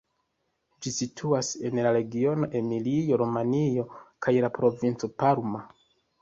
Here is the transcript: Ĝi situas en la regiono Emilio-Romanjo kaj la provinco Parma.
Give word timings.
Ĝi 0.85 0.91
situas 0.93 1.49
en 1.69 1.81
la 1.87 1.91
regiono 1.97 2.49
Emilio-Romanjo 2.61 3.85
kaj 4.27 4.35
la 4.47 4.51
provinco 4.57 5.13
Parma. 5.23 5.63